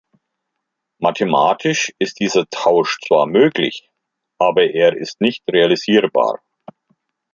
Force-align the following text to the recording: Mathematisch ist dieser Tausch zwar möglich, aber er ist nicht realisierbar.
Mathematisch 0.99 1.91
ist 1.99 2.19
dieser 2.21 2.47
Tausch 2.49 2.97
zwar 3.05 3.27
möglich, 3.27 3.87
aber 4.39 4.63
er 4.71 4.95
ist 4.97 5.21
nicht 5.21 5.43
realisierbar. 5.47 6.41